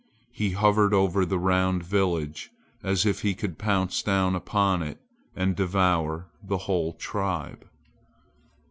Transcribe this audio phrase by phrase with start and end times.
[0.31, 2.49] He hovered over the round village
[2.81, 4.99] as if he could pounce down upon it
[5.35, 7.69] and devour the whole tribe.